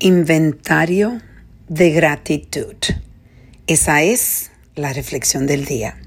[0.00, 1.20] Inventario
[1.66, 2.76] de gratitud.
[3.66, 6.00] Esa es la reflexión del día.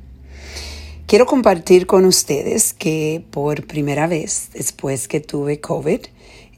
[1.08, 6.00] Quiero compartir con ustedes que por primera vez después que tuve COVID,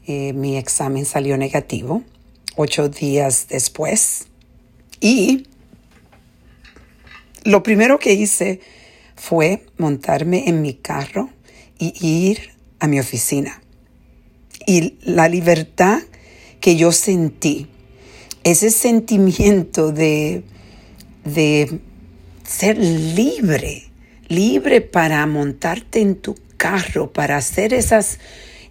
[0.06, 2.04] eh, mi examen salió negativo,
[2.54, 4.28] ocho días después.
[5.00, 5.48] Y
[7.42, 8.60] lo primero que hice
[9.16, 11.30] fue montarme en mi carro
[11.80, 13.60] y ir a mi oficina.
[14.68, 15.98] Y la libertad
[16.64, 17.66] que yo sentí,
[18.42, 20.44] ese sentimiento de,
[21.22, 21.78] de
[22.42, 23.90] ser libre,
[24.28, 28.18] libre para montarte en tu carro, para hacer esas,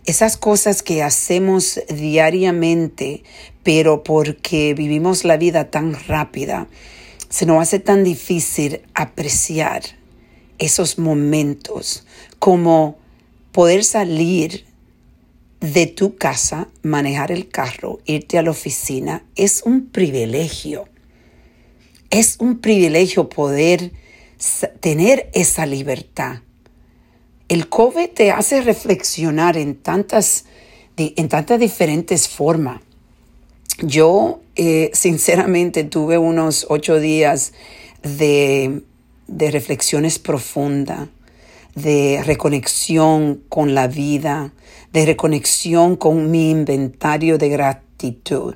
[0.05, 3.21] esas cosas que hacemos diariamente,
[3.61, 6.67] pero porque vivimos la vida tan rápida,
[7.29, 9.83] se nos hace tan difícil apreciar
[10.57, 12.07] esos momentos
[12.39, 12.97] como
[13.51, 14.65] poder salir
[15.63, 20.89] de tu casa, manejar el carro, irte a la oficina, es un privilegio.
[22.09, 23.93] Es un privilegio poder
[24.81, 26.41] tener esa libertad.
[27.47, 30.43] El COVID te hace reflexionar en tantas,
[30.97, 32.81] en tantas diferentes formas.
[33.81, 37.53] Yo, eh, sinceramente, tuve unos ocho días
[38.01, 38.81] de,
[39.27, 41.07] de reflexiones profundas
[41.75, 44.53] de reconexión con la vida,
[44.91, 48.55] de reconexión con mi inventario de gratitud.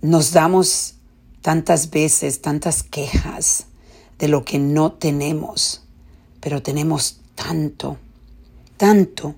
[0.00, 0.94] Nos damos
[1.42, 3.66] tantas veces, tantas quejas
[4.18, 5.82] de lo que no tenemos,
[6.40, 7.98] pero tenemos tanto,
[8.76, 9.36] tanto.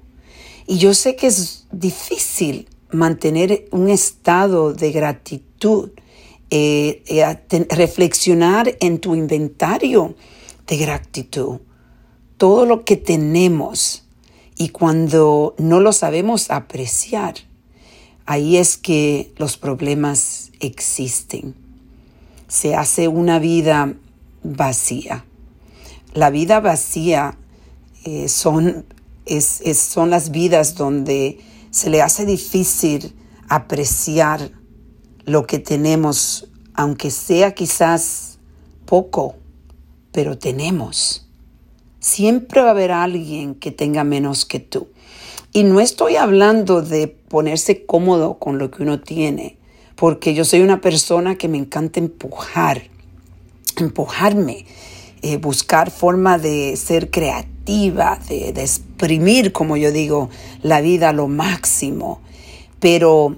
[0.67, 5.91] Y yo sé que es difícil mantener un estado de gratitud,
[6.51, 10.15] eh, eh, reflexionar en tu inventario
[10.67, 11.61] de gratitud
[12.37, 14.05] todo lo que tenemos
[14.57, 17.35] y cuando no lo sabemos apreciar,
[18.27, 21.55] ahí es que los problemas existen.
[22.49, 23.95] Se hace una vida
[24.43, 25.25] vacía.
[26.15, 27.39] La vida vacía
[28.05, 28.85] eh, son,
[29.75, 33.15] son las vidas donde se le hace difícil
[33.49, 34.51] apreciar
[35.25, 38.39] lo que tenemos, aunque sea quizás
[38.85, 39.37] poco,
[40.13, 41.22] pero tenemos.
[42.03, 44.89] Siempre va a haber alguien que tenga menos que tú.
[45.53, 49.57] Y no estoy hablando de ponerse cómodo con lo que uno tiene,
[49.95, 52.83] porque yo soy una persona que me encanta empujar,
[53.77, 54.67] empujarme,
[55.23, 60.29] eh, buscar forma de ser creativa, de, exprimir, como yo digo,
[60.63, 62.21] la vida a lo máximo.
[62.81, 63.37] Pero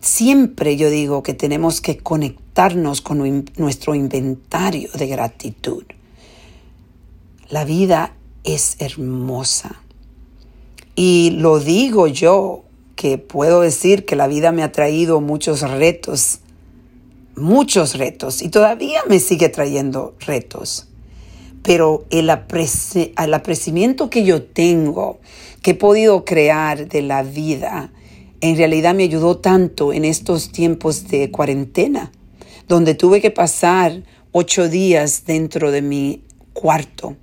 [0.00, 5.82] siempre yo digo que tenemos que conectarnos con nuestro inventario de gratitud.
[7.48, 9.80] La vida es hermosa.
[10.96, 12.64] Y lo digo yo,
[12.96, 16.40] que puedo decir que la vida me ha traído muchos retos,
[17.36, 20.88] muchos retos, y todavía me sigue trayendo retos.
[21.62, 25.20] Pero el, el apreciamiento que yo tengo,
[25.62, 27.92] que he podido crear de la vida,
[28.40, 32.10] en realidad me ayudó tanto en estos tiempos de cuarentena,
[32.66, 34.02] donde tuve que pasar
[34.32, 37.14] ocho días dentro de mi cuarto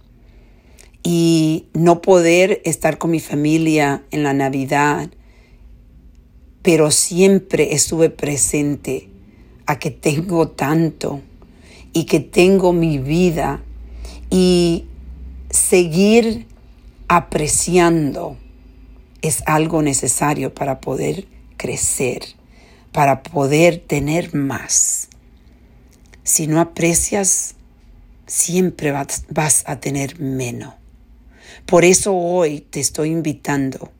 [1.03, 5.09] y no poder estar con mi familia en la Navidad,
[6.61, 9.09] pero siempre estuve presente
[9.65, 11.21] a que tengo tanto
[11.91, 13.61] y que tengo mi vida
[14.29, 14.85] y
[15.49, 16.47] seguir
[17.07, 18.37] apreciando
[19.21, 21.27] es algo necesario para poder
[21.57, 22.23] crecer,
[22.91, 25.07] para poder tener más.
[26.23, 27.55] Si no aprecias,
[28.25, 30.82] siempre vas, a tener menos.
[31.65, 33.91] Por eso hoy te estoy invitando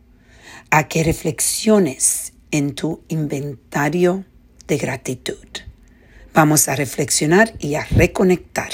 [0.70, 4.26] a que reflexiones en tu inventario
[4.68, 5.48] de gratitud.
[6.34, 8.72] Vamos a reflexionar y a reconectar.